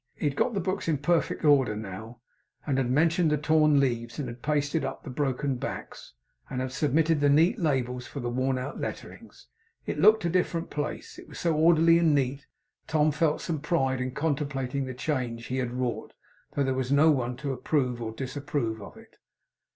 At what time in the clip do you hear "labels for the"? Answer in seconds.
7.59-8.27